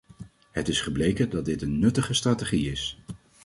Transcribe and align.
Het 0.51 0.67
is 0.67 0.81
gebleken 0.81 1.29
dat 1.29 1.45
dit 1.45 1.61
een 1.61 1.79
nuttige 1.79 2.13
strategie 2.13 2.71
is. 2.71 2.97